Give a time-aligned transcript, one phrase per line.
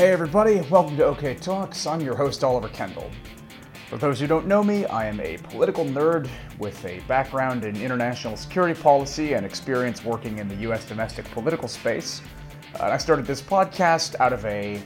[0.00, 1.86] Hey everybody, welcome to OK Talks.
[1.86, 3.10] I'm your host Oliver Kendall.
[3.90, 6.26] For those who don't know me, I am a political nerd
[6.58, 11.68] with a background in international security policy and experience working in the US domestic political
[11.68, 12.22] space.
[12.80, 14.82] Uh, I started this podcast out of a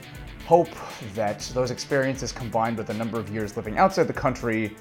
[0.47, 0.75] hope
[1.13, 4.75] that those experiences combined with a number of years living outside the country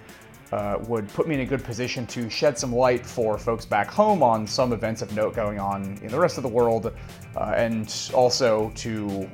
[0.50, 3.88] uh, would put me in a good position to shed some light for folks back
[3.88, 6.92] home on some events of note going on in the rest of the world,
[7.36, 9.28] uh, and also to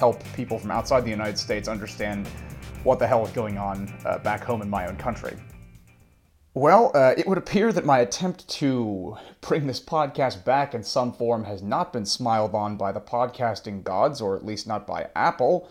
[0.00, 2.26] help people from outside the United States understand
[2.84, 5.36] what the hell is going on uh, back home in my own country.
[6.54, 11.12] Well, uh, it would appear that my attempt to bring this podcast back in some
[11.12, 15.06] form has not been smiled on by the podcasting gods, or at least not by
[15.14, 15.68] Apple.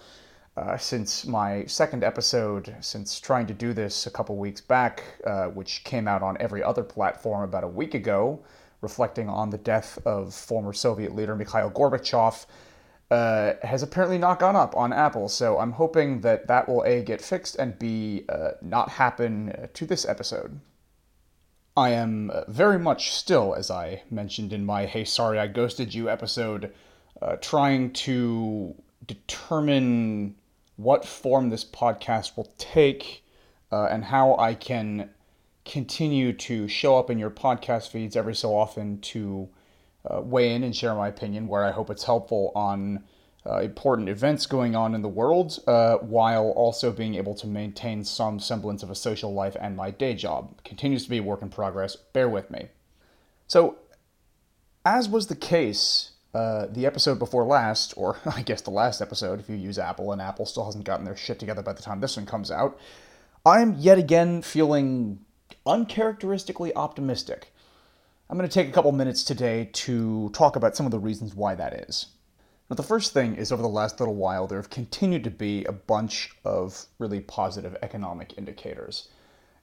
[0.55, 5.47] Uh, since my second episode, since trying to do this a couple weeks back, uh,
[5.47, 8.39] which came out on every other platform about a week ago,
[8.81, 12.45] reflecting on the death of former Soviet leader Mikhail Gorbachev,
[13.11, 15.29] uh, has apparently not gone up on Apple.
[15.29, 19.67] So I'm hoping that that will A, get fixed, and B, uh, not happen uh,
[19.73, 20.59] to this episode.
[21.75, 25.93] I am uh, very much still, as I mentioned in my Hey Sorry I Ghosted
[25.93, 26.73] You episode,
[27.21, 30.35] uh, trying to determine
[30.75, 33.23] what form this podcast will take
[33.71, 35.11] and how I can
[35.63, 39.49] continue to show up in your podcast feeds every so often to
[40.05, 43.03] uh, weigh in and share my opinion where I hope it's helpful on
[43.45, 48.03] uh, important events going on in the world uh, while also being able to maintain
[48.03, 50.61] some semblance of a social life and my day job.
[50.63, 51.95] Continues to be a work in progress.
[51.95, 52.67] Bear with me.
[53.47, 53.77] So,
[54.85, 59.39] as was the case uh, the episode before last, or I guess the last episode
[59.39, 61.99] if you use Apple, and Apple still hasn't gotten their shit together by the time
[61.99, 62.79] this one comes out,
[63.45, 65.19] I'm yet again feeling
[65.65, 67.53] uncharacteristically optimistic.
[68.31, 71.33] I'm going to take a couple minutes today to talk about some of the reasons
[71.33, 72.05] why that is.
[72.69, 75.65] Now, the first thing is over the last little while, there have continued to be
[75.65, 79.09] a bunch of really positive economic indicators.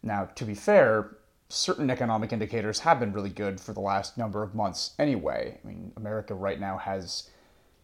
[0.02, 1.18] Now, to be fair,
[1.48, 5.60] certain economic indicators have been really good for the last number of months anyway.
[5.62, 7.30] I mean, America right now has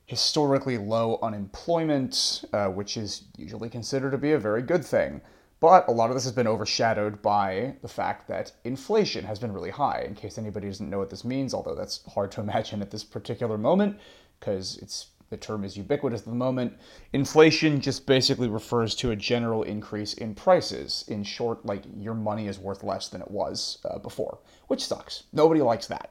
[0.06, 5.20] historically low unemployment, uh, which is usually considered to be a very good thing.
[5.62, 9.52] But a lot of this has been overshadowed by the fact that inflation has been
[9.52, 10.02] really high.
[10.04, 13.04] In case anybody doesn't know what this means, although that's hard to imagine at this
[13.04, 13.96] particular moment,
[14.40, 16.76] because it's the term is ubiquitous at the moment.
[17.12, 21.04] Inflation just basically refers to a general increase in prices.
[21.06, 25.22] In short, like your money is worth less than it was uh, before, which sucks.
[25.32, 26.10] Nobody likes that.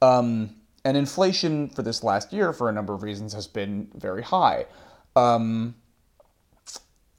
[0.00, 4.22] Um, and inflation for this last year, for a number of reasons, has been very
[4.22, 4.64] high.
[5.14, 5.74] Um,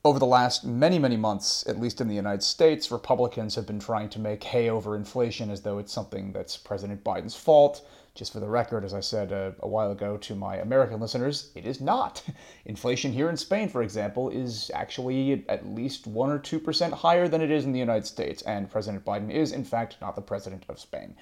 [0.03, 3.79] over the last many, many months, at least in the United States, Republicans have been
[3.79, 7.85] trying to make hay over inflation as though it's something that's President Biden's fault.
[8.13, 11.51] Just for the record, as I said a, a, while ago to my American listeners,
[11.55, 12.21] it is not.
[12.65, 17.41] Inflation here in Spain, for example, is actually at least 1 or 2% higher than
[17.41, 20.65] it is in the United States, and President Biden is, in fact, not the president
[20.67, 21.15] of Spain.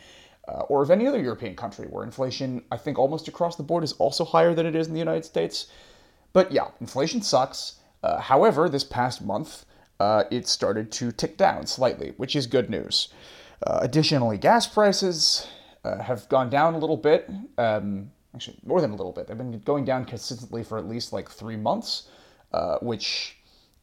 [0.47, 3.83] Uh, or of any other European country where inflation, I think almost across the board,
[3.83, 5.67] is also higher than it is in the United States.
[6.33, 7.78] But yeah, inflation sucks.
[8.03, 9.65] Uh, however, this past month,
[9.99, 13.09] uh, it started to tick down slightly, which is good news.
[13.65, 15.47] Uh, additionally, gas prices
[15.83, 17.29] uh, have gone down a little bit.
[17.57, 19.27] Um, actually, more than a little bit.
[19.27, 22.07] They've been going down consistently for at least like three months,
[22.53, 23.37] uh, which,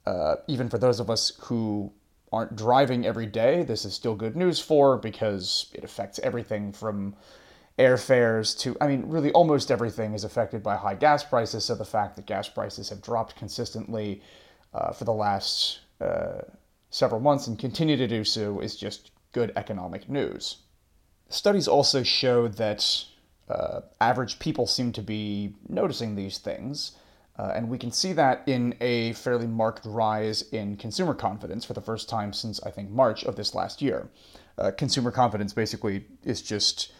[0.06, 1.92] uh, even for those of us who
[2.32, 7.14] aren't driving every day, this is still good news for because it affects everything from
[7.78, 11.64] airfares to, I mean, really almost everything is affected by high gas prices.
[11.64, 14.22] So the fact that gas prices have dropped consistently
[14.72, 16.42] uh, for the last uh,
[16.90, 20.58] several months and continue to do so is just good economic news.
[21.28, 23.04] Studies also show that
[23.48, 26.92] uh, average people seem to be noticing these things.
[27.38, 31.74] Uh, and we can see that in a fairly marked rise in consumer confidence for
[31.74, 34.08] the first time since, I think, March of this last year.
[34.56, 36.92] Uh, consumer confidence basically is just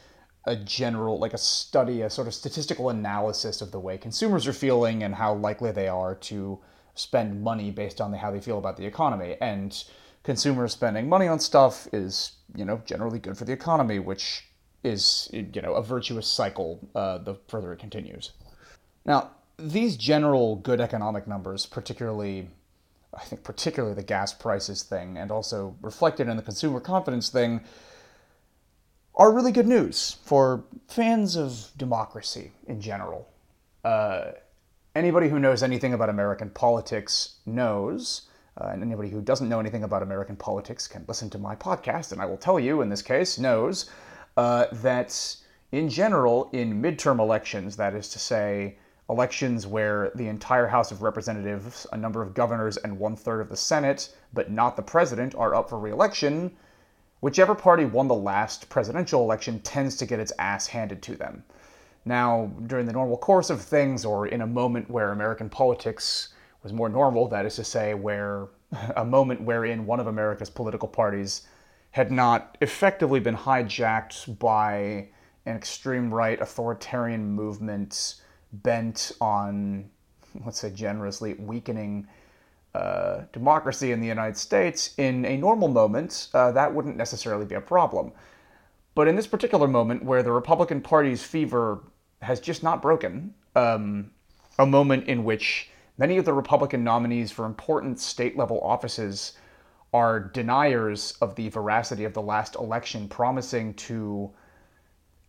[0.47, 4.53] a general, like a study, a sort of statistical analysis of the way consumers are
[4.53, 6.59] feeling and how likely they are to
[6.95, 9.37] spend money based on the, how they feel about the economy.
[9.41, 9.85] And
[10.23, 14.47] consumers spending money on stuff is, you know, generally good for the economy, which
[14.83, 18.33] is, you know, a virtuous cycle uh, the further it continues.
[19.05, 22.49] Now, these general good economic numbers, particularly,
[23.15, 27.63] I think, particularly the gas prices thing, and also reflected in the consumer confidence thing,
[29.17, 33.29] are really good news for fans of democracy in general.
[33.83, 34.33] Uh,
[34.95, 38.23] anybody who knows anything about American politics knows,
[38.61, 42.13] uh, and anybody who doesn't know anything about American politics can listen to my podcast,
[42.13, 43.91] and I will tell you in this case, knows
[44.37, 45.37] uh, that
[45.73, 48.77] in general, in midterm elections, that is to say,
[49.09, 53.49] elections where the entire House of Representatives, a number of governors, and one third of
[53.49, 56.57] the Senate, but not the president, are up for reelection,
[57.21, 61.43] whichever party won the last presidential election tends to get its ass handed to them.
[62.05, 66.29] Now, during the normal course of things, or in a moment where American politics
[66.63, 68.49] was more normal, that is to say, where
[68.97, 71.43] a moment wherein one of America's political parties
[71.91, 75.09] had not effectively been hijacked by
[75.47, 78.17] an extreme right authoritarian movement
[78.53, 79.89] bent on,
[80.45, 82.07] let's say generously, weakening
[82.77, 87.55] uh, democracy in the United States, in a normal moment, uh, that wouldn't necessarily be
[87.55, 88.13] a problem.
[88.95, 91.85] But in this particular moment, where the Republican Party's fever
[92.21, 94.11] has just not broken, um,
[94.59, 99.33] a moment in which many of the Republican nominees for important state level offices
[99.93, 104.31] are deniers of the veracity of the last election, promising to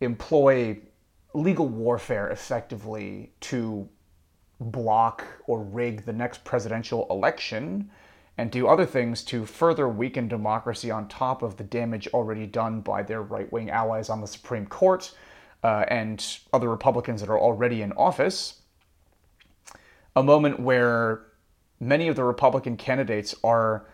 [0.00, 0.78] employ
[1.34, 3.88] legal warfare effectively to
[4.60, 7.90] block or rig the next presidential election
[8.36, 12.80] and do other things to further weaken democracy on top of the damage already done
[12.80, 15.12] by their right wing allies on the Supreme Court
[15.64, 18.60] uh, and other Republicans that are already in office.
[20.14, 21.26] A moment where
[21.80, 23.86] many of the Republican candidates are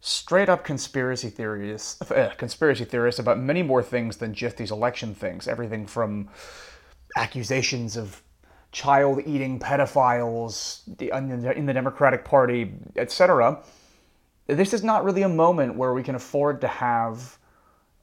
[0.00, 5.14] straight up conspiracy theories, uh, conspiracy theorists about many more things than just these election
[5.14, 5.48] things.
[5.48, 6.28] Everything from
[7.16, 8.22] accusations of
[8.78, 13.58] child eating pedophiles in the Democratic Party, etc.
[14.46, 17.38] This is not really a moment where we can afford to have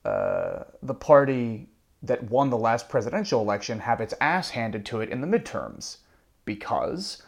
[0.04, 1.70] uh, the party
[2.04, 6.00] that won the last presidential election have its ass handed to it in the midterms.
[6.44, 7.24] Because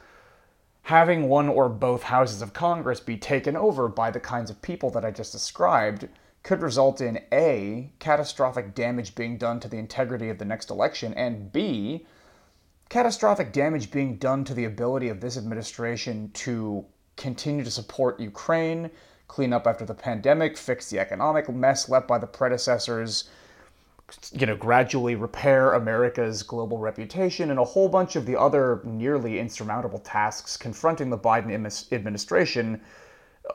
[0.82, 4.90] having one or both houses of Congress be taken over by the kinds of people
[4.90, 6.10] that I just described
[6.44, 11.14] could result in A, catastrophic damage being done to the integrity of the next election,
[11.14, 12.06] and B,
[12.90, 16.86] catastrophic damage being done to the ability of this administration to
[17.16, 18.90] continue to support Ukraine,
[19.28, 23.30] clean up after the pandemic, fix the economic mess left by the predecessors,
[24.32, 29.40] you know, gradually repair America's global reputation, and a whole bunch of the other nearly
[29.40, 31.52] insurmountable tasks confronting the Biden
[31.92, 32.80] administration.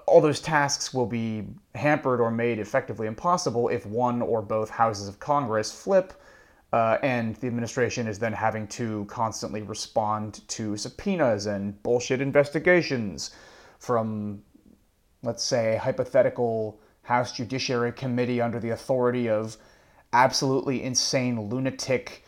[0.07, 5.09] All those tasks will be hampered or made effectively impossible if one or both houses
[5.09, 6.13] of Congress flip
[6.73, 13.31] uh, and the administration is then having to constantly respond to subpoenas and bullshit investigations
[13.79, 14.43] from,
[15.23, 19.57] let's say, a hypothetical House Judiciary Committee under the authority of
[20.13, 22.25] absolutely insane lunatic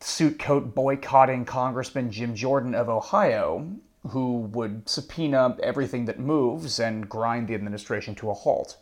[0.00, 3.70] suit coat boycotting Congressman Jim Jordan of Ohio,
[4.08, 8.78] who would subpoena everything that moves and grind the administration to a halt.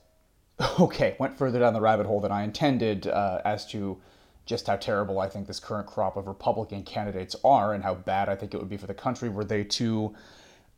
[0.79, 4.01] Okay, went further down the rabbit hole than I intended uh, as to
[4.45, 8.29] just how terrible I think this current crop of Republican candidates are and how bad
[8.29, 10.15] I think it would be for the country were they to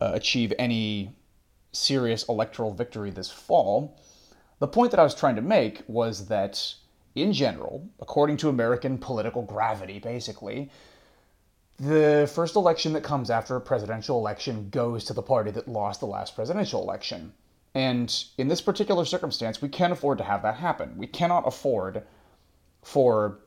[0.01, 1.15] uh, achieve any
[1.73, 3.99] serious electoral victory this fall.
[4.59, 6.75] The point that I was trying to make was that,
[7.15, 10.71] in general, according to American political gravity, basically,
[11.79, 16.01] the first election that comes after a presidential election goes to the party that lost
[16.01, 17.33] the last presidential election.
[17.75, 20.97] And in this particular circumstance, we can't afford to have that happen.
[20.97, 22.05] We cannot afford
[22.83, 23.41] for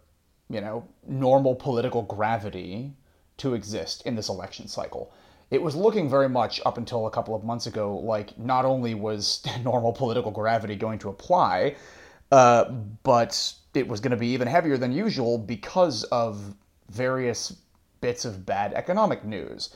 [0.50, 2.94] you know, normal political gravity
[3.38, 5.12] to exist in this election cycle.
[5.50, 8.94] It was looking very much up until a couple of months ago like not only
[8.94, 11.76] was normal political gravity going to apply,
[12.32, 12.66] uh,
[13.04, 16.56] but it was going to be even heavier than usual because of
[16.90, 17.56] various
[18.02, 19.76] bits of bad economic news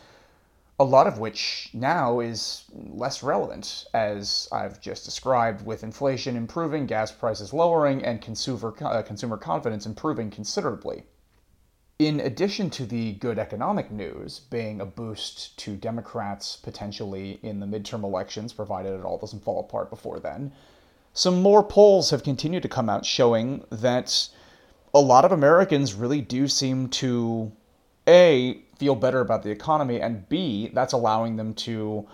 [0.81, 6.88] a lot of which now is less relevant, as I've just described, with inflation improving,
[6.88, 11.03] gas prices lowering, and consumer, uh, consumer confidence improving considerably.
[12.00, 17.67] In addition to the good economic news being a boost to Democrats potentially in the
[17.67, 20.51] midterm elections, provided it all doesn't fall apart before then,
[21.13, 24.29] some more polls have continued to come out showing that
[24.95, 27.51] a lot of Americans really do seem to
[28.11, 32.07] A, feel better about the economy, and B, that's allowing them to,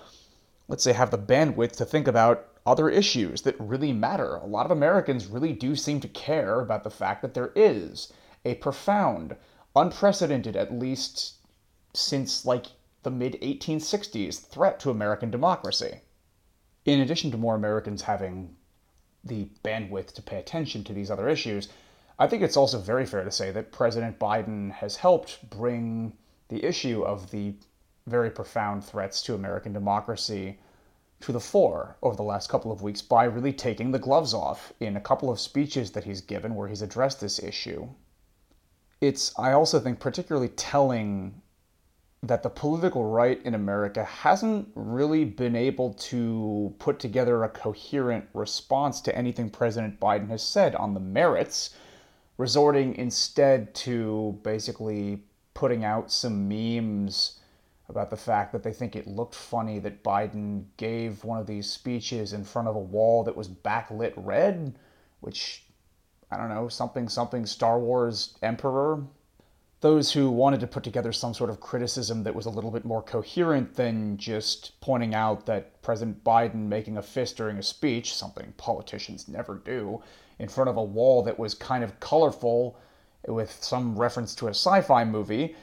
[0.68, 4.36] let's say, have the bandwidth to think about other issues that really matter.
[4.36, 8.14] A lot of Americans really do seem to care about the fact that there is
[8.46, 9.36] a profound,
[9.76, 11.36] unprecedented, at least
[11.94, 12.68] since like
[13.04, 16.02] the mid 1860s, threat to American democracy.
[16.86, 18.56] In addition to more Americans having
[19.24, 21.70] the bandwidth to pay attention to these other issues,
[22.20, 26.14] I think it's also very fair to say that President Biden has helped bring
[26.50, 27.54] the issue of the
[28.08, 30.60] very profound threats to American democracy
[31.20, 34.74] to the fore over the last couple of weeks by really taking the gloves off
[34.80, 37.88] in a couple of speeches that he's given where he's addressed this issue.
[39.02, 41.42] It's, I also think, particularly telling
[42.24, 48.26] that the political right in America hasn't really been able to put together a coherent
[48.34, 51.76] response to anything President Biden has said on the merits,
[52.38, 57.40] resorting instead to basically putting out some memes
[57.90, 61.70] about the fact that they think it looked funny that Biden gave one of these
[61.70, 64.78] speeches in front of a wall that was backlit red,
[65.22, 65.64] which,
[66.30, 69.04] I don't know, something, something Star Wars Emperor.
[69.80, 72.84] Those who wanted to put together some sort of criticism that was a little bit
[72.84, 78.14] more coherent than just pointing out that President Biden making a fist during a speech,
[78.14, 80.02] something politicians never do,
[80.40, 82.78] in front of a wall that was kind of colorful
[83.28, 85.56] with some reference to a sci fi movie,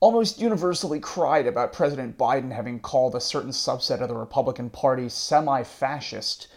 [0.00, 5.08] almost universally cried about President Biden having called a certain subset of the Republican Party
[5.08, 6.48] semi fascist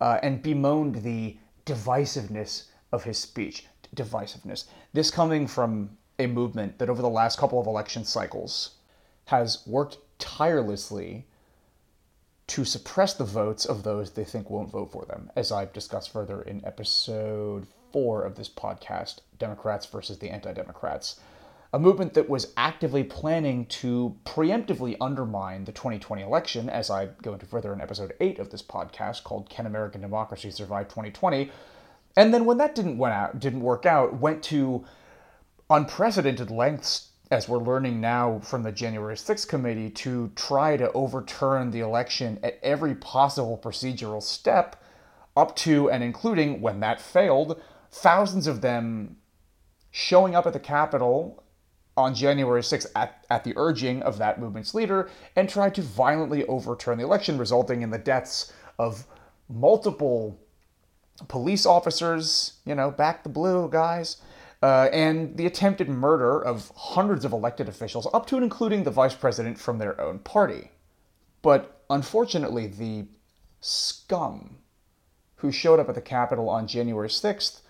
[0.00, 3.66] uh, and bemoaned the divisiveness of his speech.
[3.94, 4.64] Divisiveness.
[4.92, 8.76] This coming from a movement that over the last couple of election cycles
[9.26, 11.26] has worked tirelessly
[12.48, 16.12] to suppress the votes of those they think won't vote for them, as I've discussed
[16.12, 21.20] further in episode four of this podcast Democrats versus the Anti Democrats
[21.74, 27.32] a movement that was actively planning to preemptively undermine the 2020 election, as I go
[27.32, 31.50] into further in episode 8 of this podcast called Can American Democracy Survive 2020?
[32.16, 34.84] And then when that didn't went out, didn't work out, went to
[35.70, 41.70] unprecedented lengths as we're learning now from the January 6th committee to try to overturn
[41.70, 44.76] the election at every possible procedural step
[45.34, 47.58] up to and including when that failed,
[47.90, 49.16] thousands of them
[49.90, 51.42] showing up at the Capitol
[51.96, 56.44] on January 6th at, at the urging of that movement's leader and tried to violently
[56.44, 59.06] overturn the election, resulting in the deaths of
[59.48, 60.38] multiple
[61.28, 64.18] police officers, you know, back the blue guys,
[64.62, 68.90] uh, and the attempted murder of hundreds of elected officials, up to and including the
[68.90, 70.70] vice president from their own party.
[71.42, 73.06] But unfortunately, the
[73.60, 74.58] scum
[75.36, 77.62] who showed up at the Capitol on January 6th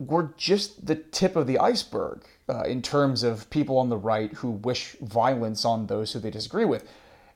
[0.00, 4.32] were just the tip of the iceberg uh, in terms of people on the right
[4.34, 6.88] who wish violence on those who they disagree with.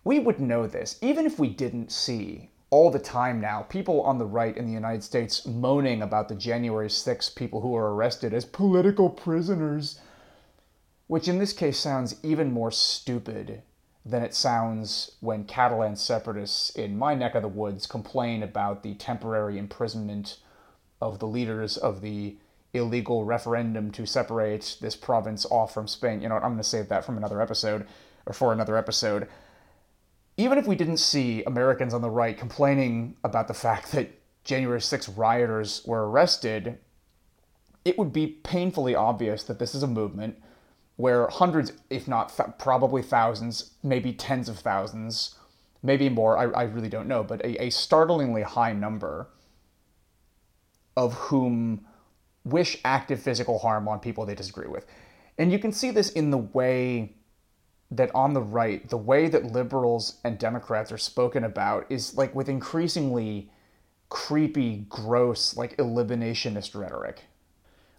[0.02, 4.18] We would know this, even if we didn't see all the time now people on
[4.18, 8.34] the right in the United States moaning about the January 6 people who are arrested
[8.34, 10.00] as political prisoners,
[11.06, 13.62] which in this case sounds even more stupid
[14.04, 18.94] than it sounds when Catalan separatists in my neck of the woods complain about the
[18.94, 20.38] temporary imprisonment
[21.00, 22.36] of the leaders of the
[22.72, 26.20] illegal referendum to separate this province off from Spain.
[26.20, 27.86] You know, I'm going to save that from another episode
[28.26, 29.28] or for another episode.
[30.36, 34.80] Even if we didn't see Americans on the right complaining about the fact that January
[34.80, 36.78] 6 rioters were arrested,
[37.84, 40.36] it would be painfully obvious that this is a movement
[40.96, 45.34] where hundreds, if not th- probably thousands, maybe tens of thousands,
[45.82, 49.28] maybe more, I, I really don't know, but a, a startlingly high number
[50.96, 51.86] of whom
[52.44, 54.86] wish active physical harm on people they disagree with.
[55.38, 57.14] And you can see this in the way
[57.90, 62.34] that on the right, the way that liberals and Democrats are spoken about is like
[62.34, 63.50] with increasingly
[64.08, 67.22] creepy, gross, like eliminationist rhetoric.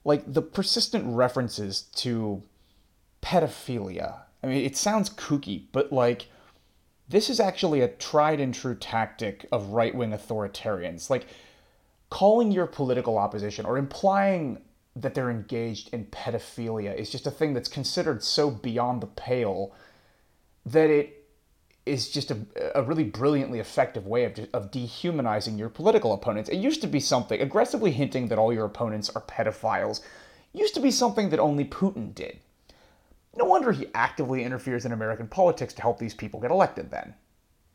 [0.04, 2.44] Like the persistent references to
[3.22, 4.22] pedophilia.
[4.44, 6.28] I mean, it sounds kooky, but like
[7.10, 11.10] this is actually a tried and true tactic of right wing authoritarians.
[11.10, 11.28] Like,
[12.10, 14.62] calling your political opposition or implying
[15.02, 19.74] that they're engaged in pedophilia is just a thing that's considered so beyond the pale
[20.66, 21.26] that it
[21.86, 22.38] is just a,
[22.76, 26.50] a really brilliantly effective way of, of dehumanizing your political opponents.
[26.50, 30.02] It used to be something, aggressively hinting that all your opponents are pedophiles,
[30.54, 32.40] used to be something that only Putin did.
[33.36, 37.14] No wonder he actively interferes in American politics to help these people get elected then.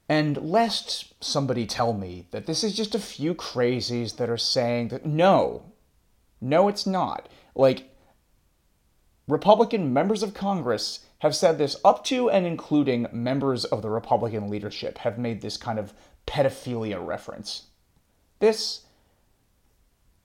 [0.09, 4.89] And lest somebody tell me that this is just a few crazies that are saying
[4.89, 5.72] that no,
[6.43, 7.29] no, it's not.
[7.55, 7.89] Like,
[9.29, 14.51] Republican members of Congress have said this up to and including members of the Republican
[14.51, 15.95] leadership have made this kind of
[16.27, 17.69] pedophilia reference.
[18.41, 18.83] This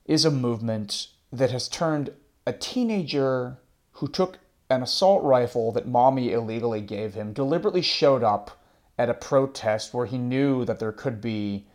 [0.06, 2.12] is a movement that has turned
[2.46, 3.60] a teenager
[3.92, 8.60] who took an assault rifle that mommy illegally gave him, deliberately showed up
[8.98, 11.68] at a protest where he knew that there could be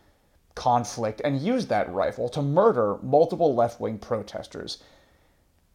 [0.55, 4.83] conflict and used that rifle to murder multiple left wing protesters.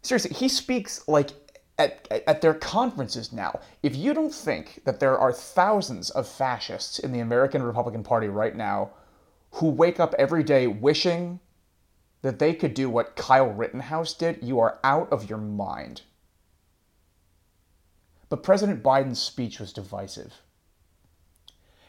[0.03, 1.31] Seriously, he speaks like
[1.79, 3.61] at, at their conferences now.
[3.83, 8.29] If you don't think that there are thousands of fascists in the American Republican Party
[8.29, 8.91] right now
[9.53, 11.41] who wake up every day wishing
[12.23, 16.03] that they could do what Kyle Rittenhouse did, you are out of your mind.
[18.29, 20.35] but President Biden's speech was divisive.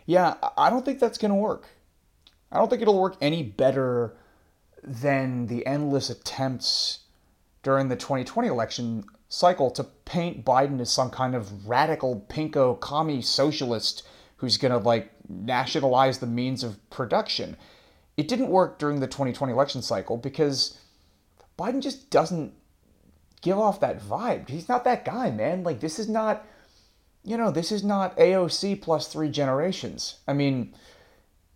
[0.05, 1.67] Yeah, I don't think that's going to work.
[2.51, 4.15] I don't think it'll work any better
[4.83, 6.99] than the endless attempts
[7.63, 13.21] during the 2020 election cycle to paint Biden as some kind of radical pinko commie
[13.21, 17.55] socialist who's going to like nationalize the means of production.
[18.17, 20.79] It didn't work during the 2020 election cycle because
[21.57, 22.53] Biden just doesn't
[23.41, 24.49] give off that vibe.
[24.49, 25.63] He's not that guy, man.
[25.63, 26.45] Like this is not
[27.23, 30.19] you know, this is not AOC plus 3 generations.
[30.27, 30.73] I mean,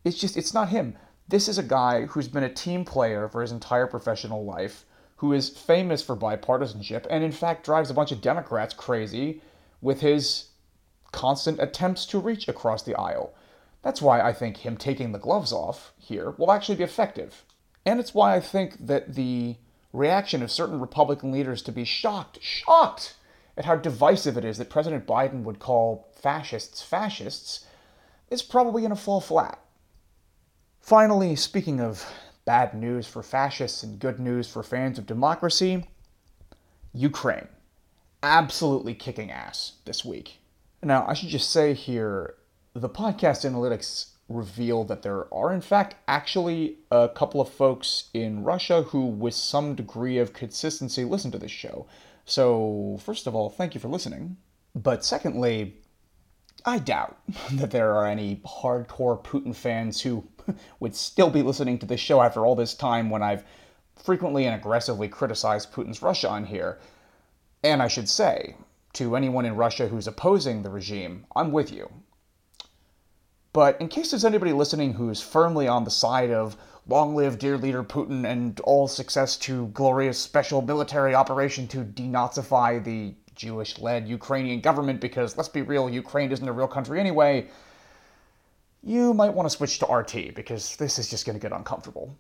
[0.04, 0.96] it's just it's not him.
[1.28, 4.86] This is a guy who's been a team player for his entire professional life,
[5.18, 9.42] who is famous for bipartisanship and in fact drives a bunch of Democrats crazy
[9.82, 10.50] with his
[11.12, 13.34] constant attempts to reach across the aisle.
[13.82, 17.44] That's why I think him taking the gloves off here will actually be effective.
[17.86, 19.58] And it's why I think that the
[19.92, 23.16] reaction of certain Republican leaders to be shocked, shocked
[23.58, 27.66] at how divisive it is that President Biden would call fascists fascists
[28.30, 29.60] is probably going to fall flat.
[30.84, 32.06] Finally, speaking of
[32.44, 35.88] bad news for fascists and good news for fans of democracy,
[36.94, 37.48] Ukraine.
[38.22, 40.40] Absolutely kicking ass this week.
[40.84, 42.36] Now, I should just say here
[42.74, 48.44] the podcast analytics reveal that there are, in fact, actually a couple of folks in
[48.44, 51.88] Russia who, with some degree of consistency, listen to this show.
[52.26, 54.36] So, first of all, thank you for listening.
[54.76, 55.78] But secondly,
[56.66, 57.18] I doubt
[57.54, 60.28] that there are any hardcore Putin fans who
[60.80, 63.44] would still be listening to this show after all this time when I've
[63.96, 66.80] frequently and aggressively criticized Putin's Russia on here.
[67.64, 68.56] And I should say,
[68.94, 71.90] to anyone in Russia who's opposing the regime, I'm with you.
[73.54, 77.58] But in case there's anybody listening who's firmly on the side of long live dear
[77.58, 84.08] leader Putin and all success to glorious special military operation to denazify the Jewish led
[84.08, 87.48] Ukrainian government, because let's be real, Ukraine isn't a real country anyway,
[88.84, 92.16] you might want to switch to RT because this is just going to get uncomfortable.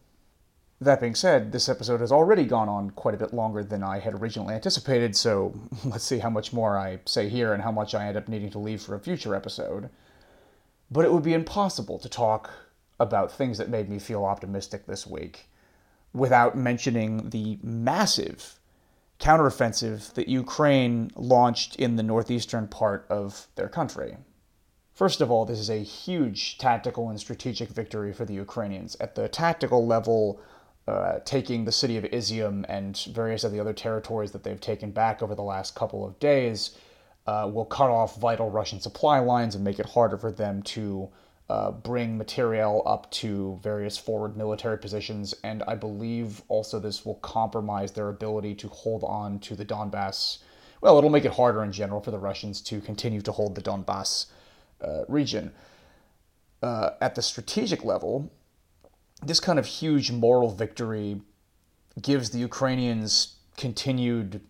[0.80, 4.00] That being said, this episode has already gone on quite a bit longer than I
[4.00, 5.54] had originally anticipated, so
[5.86, 8.50] let's see how much more I say here and how much I end up needing
[8.52, 9.90] to leave for a future episode.
[10.90, 12.50] But it would be impossible to talk
[13.00, 15.48] about things that made me feel optimistic this week
[16.14, 18.60] without mentioning the massive
[19.20, 24.18] counteroffensive that Ukraine launched in the northeastern part of their country.
[24.94, 28.96] First of all, this is a huge tactical and strategic victory for the Ukrainians.
[29.00, 30.40] At the tactical level,
[30.88, 34.92] uh, taking the city of Izium and various of the other territories that they've taken
[34.92, 36.78] back over the last couple of days
[37.26, 41.10] uh, will cut off vital Russian supply lines and make it harder for them to
[41.50, 45.34] uh, bring material up to various forward military positions.
[45.44, 50.40] And I believe also this will compromise their ability to hold on to the Donbass.
[50.82, 53.62] Well, it'll make it harder in general for the Russians to continue to hold the
[53.62, 54.28] Donbass
[54.82, 55.52] uh, region.
[56.62, 58.32] Uh, at the strategic level,
[59.22, 61.22] this kind of huge moral victory
[62.02, 64.42] gives the Ukrainians continued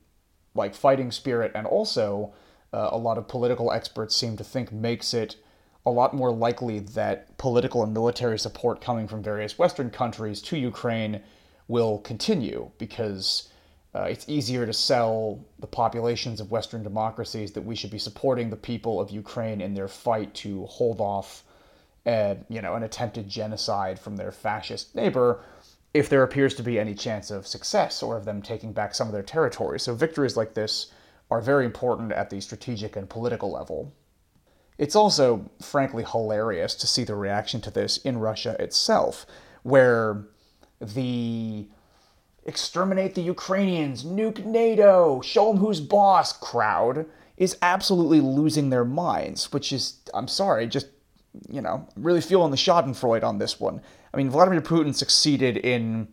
[0.56, 2.34] like fighting spirit, and also
[2.72, 5.36] uh, a lot of political experts seem to think makes it
[5.86, 10.58] a lot more likely that political and military support coming from various Western countries to
[10.58, 11.22] Ukraine
[11.67, 13.50] will continue because
[13.96, 18.50] uh, it's easier to sell the populations of Western democracies that we should be supporting
[18.50, 21.43] the people of Ukraine in their fight to hold off,
[22.06, 25.43] you know, an attempted genocide from their fascist neighbor,
[25.93, 29.08] if there appears to be any chance of success or of them taking back some
[29.08, 29.80] of their territory.
[29.80, 30.91] So victories like this
[31.30, 33.93] are very important at the strategic and political level.
[34.78, 39.26] It's also, frankly, hilarious to see the reaction to this in Russia itself,
[39.62, 40.26] where
[40.82, 41.68] the
[42.46, 47.06] exterminate the Ukrainians, nuke NATO, show them who's boss crowd
[47.38, 50.88] is absolutely losing their minds, which is, I'm sorry, just,
[51.50, 53.82] you know, really feeling the Schadenfreude on this one.
[54.14, 56.10] I mean, Vladimir Putin succeeded in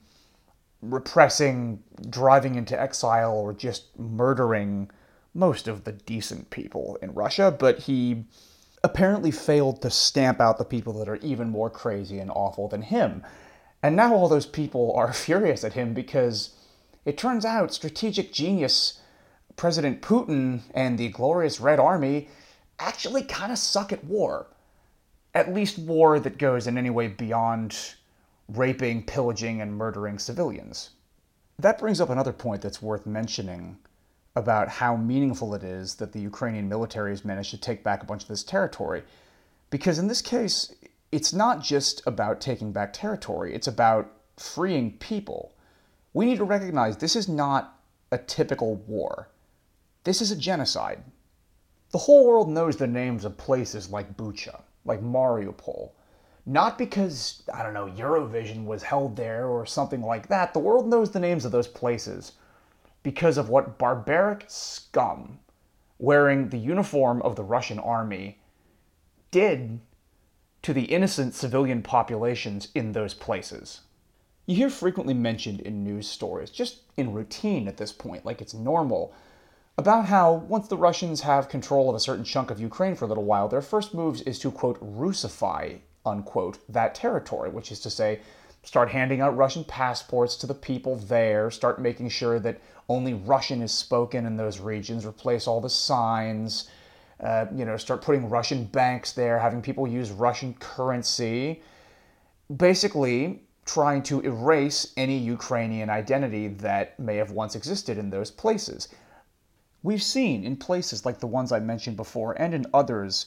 [0.83, 4.91] repressing, driving into exile, or just murdering
[5.35, 8.25] most of the decent people in Russia, but he
[8.83, 12.83] apparently failed to stamp out the people that are even more crazy and awful than
[12.83, 13.23] him.
[13.83, 16.55] And now all those people are furious at him because
[17.05, 19.01] it turns out strategic genius
[19.57, 22.29] President Putin and the glorious Red Army
[22.79, 24.47] actually kind of suck at war.
[25.35, 27.77] At least war that goes in any way beyond
[28.49, 30.91] raping, pillaging, and murdering civilians.
[31.59, 33.79] That brings up another point that's worth mentioning
[34.41, 38.07] about how meaningful it is that the Ukrainian military has managed to take back a
[38.07, 39.03] bunch of this territory.
[39.69, 40.75] Because in this case,
[41.13, 45.53] it's not just about taking back territory, it's about freeing people.
[46.15, 47.79] We need to recognize this is not
[48.11, 49.29] a typical war.
[50.05, 51.05] This is a genocide.
[51.91, 55.91] The whole world knows the names of places like Bucha, like Mariupol.
[56.47, 60.55] Not because, I don't know, Eurovision was held there or something like that.
[60.55, 62.33] The world knows the names of those places
[63.03, 65.39] because of what barbaric scum
[65.99, 68.39] wearing the uniform of the Russian army
[69.31, 69.81] did
[70.63, 73.81] to the innocent civilian populations in those places.
[74.47, 78.55] You hear frequently mentioned in news stories, just in routine at this point, like it's
[78.55, 79.15] normal,
[79.79, 83.09] about how once the Russians have control of a certain chunk of Ukraine for a
[83.09, 87.91] little while, their first moves is to, quote, Russify, unquote, that territory, which is to
[87.91, 88.21] say,
[88.63, 93.63] start handing out Russian passports to the people there, start making sure that only Russian
[93.63, 96.69] is spoken in those regions, replace all the signs,
[97.21, 101.63] uh, you know, start putting Russian banks there, having people use Russian currency,
[102.55, 108.89] basically trying to erase any Ukrainian identity that may have once existed in those places.
[109.83, 113.27] We've seen in places like the ones I mentioned before and in others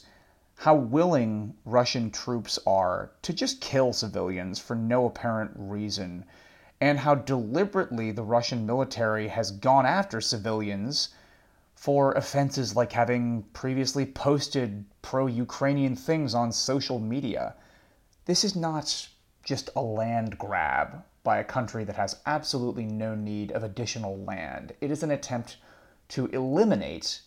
[0.56, 6.24] how willing Russian troops are to just kill civilians for no apparent reason,
[6.80, 11.08] and how deliberately the Russian military has gone after civilians
[11.74, 17.54] for offenses like having previously posted pro Ukrainian things on social media.
[18.24, 19.08] This is not
[19.42, 24.72] just a land grab by a country that has absolutely no need of additional land.
[24.80, 25.56] It is an attempt
[26.08, 27.20] to eliminate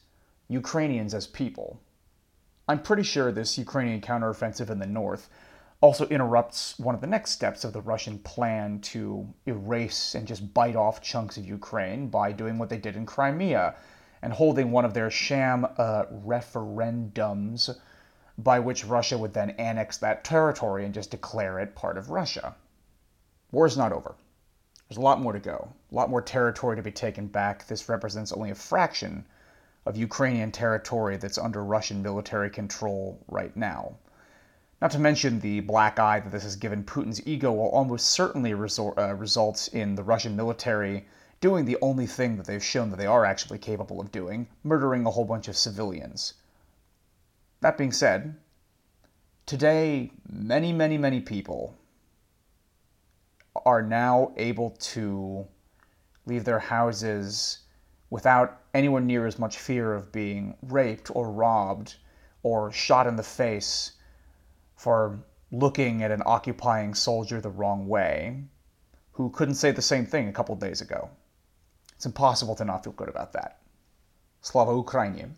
[0.47, 1.79] Ukrainians as people.
[2.69, 5.29] I'm pretty sure this Ukrainian counteroffensive in the north
[5.79, 10.53] also interrupts one of the next steps of the Russian plan to erase and just
[10.53, 13.75] bite off chunks of Ukraine by doing what they did in Crimea
[14.21, 17.77] and holding one of their sham uh, referendums
[18.37, 22.55] by which Russia would then annex that territory and just declare it part of Russia.
[23.51, 24.15] War's not over.
[24.89, 27.67] There's a lot more to go, a lot more territory to be taken back.
[27.67, 29.25] This represents only a fraction
[29.87, 33.95] of Ukrainian territory that's under Russian military control right now.
[34.81, 38.53] Not to mention the black eye that this has given Putin's ego will almost certainly
[38.53, 39.15] resort, uh,
[39.71, 41.07] in the Russian military
[41.39, 45.05] doing the only thing that they've shown that they are actually capable of doing murdering
[45.05, 46.33] a whole bunch of civilians.
[47.61, 48.35] That being said,
[49.45, 51.75] today, many, many, many people
[53.65, 55.47] are now able to
[56.25, 57.59] leave their houses
[58.09, 61.95] without anyone near as much fear of being raped or robbed
[62.43, 63.93] or shot in the face
[64.75, 65.19] for
[65.51, 68.43] looking at an occupying soldier the wrong way
[69.11, 71.09] who couldn't say the same thing a couple days ago.
[71.95, 73.59] It's impossible to not feel good about that.
[74.41, 75.29] Slava Ukraini.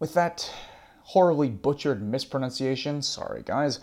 [0.00, 0.50] With that
[1.02, 3.80] horribly butchered mispronunciation, sorry guys,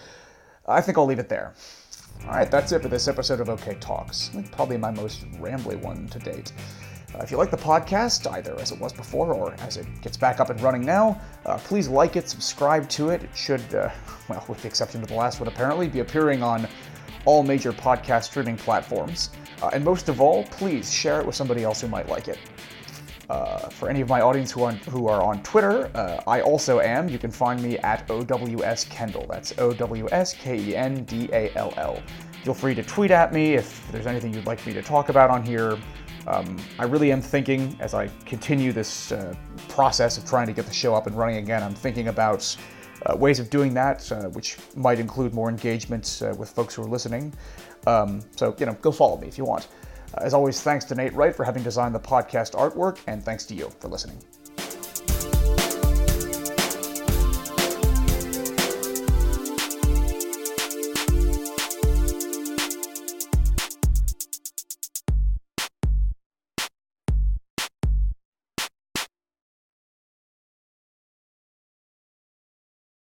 [0.68, 1.54] I think I'll leave it there.
[2.24, 4.32] Alright, that's it for this episode of OK Talks.
[4.52, 6.52] Probably my most rambly one to date.
[7.14, 10.18] Uh, if you like the podcast, either as it was before or as it gets
[10.18, 13.24] back up and running now, uh, please like it, subscribe to it.
[13.24, 13.90] It should, uh,
[14.30, 16.68] well, with the exception of the last one, apparently, be appearing on
[17.26, 19.30] all major podcast streaming platforms.
[19.62, 22.40] Uh, and most of all, please share it with somebody else who might like it.
[23.30, 27.10] Uh, for any of my audience who who are on Twitter, uh, I also am.
[27.10, 29.26] You can find me at OWS Kendall.
[29.28, 32.04] That's O W S K E N D A L L.
[32.44, 35.32] Feel free to tweet at me if there's anything you'd like me to talk about
[35.32, 35.76] on here.
[36.28, 39.36] Um, I really am thinking, as I continue this uh,
[39.70, 42.56] process of trying to get the show up and running again, I'm thinking about
[43.06, 46.84] uh, ways of doing that, uh, which might include more engagement uh, with folks who
[46.84, 47.34] are listening.
[47.86, 49.68] Um, so, you know, go follow me if you want.
[50.18, 53.54] As always, thanks to Nate Wright for having designed the podcast artwork, and thanks to
[53.54, 54.18] you for listening.